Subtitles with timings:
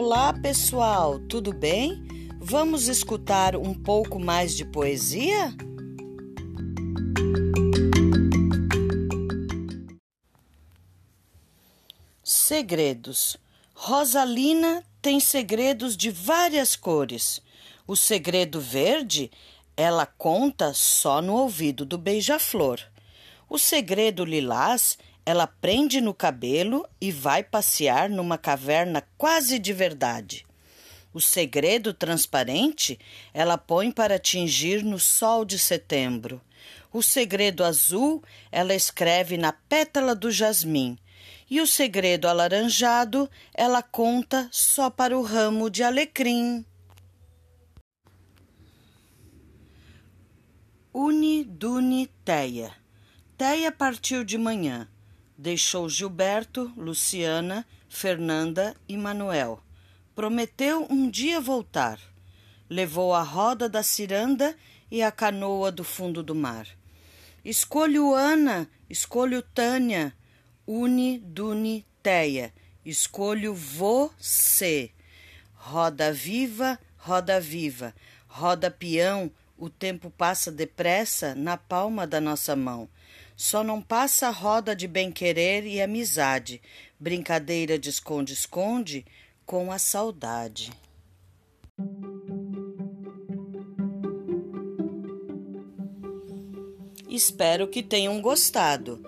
[0.00, 2.06] Olá, pessoal, tudo bem?
[2.38, 5.52] Vamos escutar um pouco mais de poesia?
[12.22, 13.36] Segredos.
[13.74, 17.42] Rosalina tem segredos de várias cores.
[17.84, 19.32] O segredo verde
[19.76, 22.80] ela conta só no ouvido do beija-flor.
[23.50, 24.96] O segredo lilás
[25.28, 30.46] ela prende no cabelo e vai passear numa caverna quase de verdade.
[31.12, 32.98] O segredo transparente
[33.34, 36.40] ela põe para tingir no sol de setembro.
[36.90, 40.96] O segredo azul ela escreve na pétala do jasmim.
[41.50, 46.64] E o segredo alaranjado ela conta só para o ramo de alecrim.
[50.90, 52.72] Uni Duni Teia.
[53.36, 54.88] Teia partiu de manhã
[55.40, 59.62] Deixou Gilberto, Luciana, Fernanda e Manuel.
[60.12, 62.00] Prometeu um dia voltar.
[62.68, 64.56] Levou a roda da ciranda
[64.90, 66.66] e a canoa do fundo do mar.
[67.44, 70.12] Escolho Ana, escolho Tânia,
[70.66, 72.52] Uni, Duni, Teia.
[72.84, 74.90] Escolho você.
[75.54, 77.94] Roda viva, roda viva.
[78.26, 82.88] Roda peão, o tempo passa depressa na palma da nossa mão.
[83.36, 86.62] Só não passa a roda de bem-querer e amizade,
[86.98, 89.04] brincadeira de esconde-esconde
[89.44, 90.70] com a saudade.
[97.08, 99.04] Espero que tenham gostado.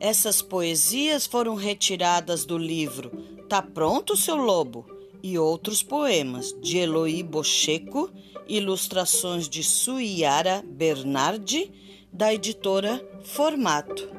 [0.00, 3.10] Essas poesias foram retiradas do livro
[3.48, 4.86] Tá Pronto, Seu Lobo?
[5.22, 8.10] E outros poemas de Eloy Bocheco,
[8.48, 11.70] ilustrações de Suiara Bernardi
[12.12, 14.10] da editora Formato.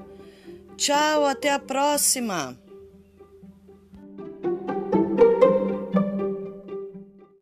[0.77, 2.62] Tchau, até a próxima!